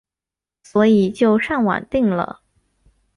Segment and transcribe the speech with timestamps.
[0.63, 2.41] 所以就上网订了